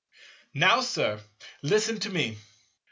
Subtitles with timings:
[0.55, 1.21] —Now, Sir;
[1.61, 2.37] listen to me.